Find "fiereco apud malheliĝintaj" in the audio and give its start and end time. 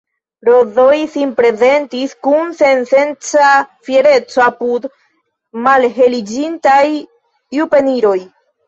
3.91-6.85